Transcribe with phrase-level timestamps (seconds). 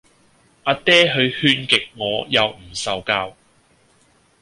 [0.63, 3.37] 啊爹佢勸極我又唔受教